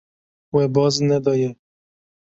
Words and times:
We 0.57 0.63
baz 0.79 0.95
nedaye. 1.07 1.49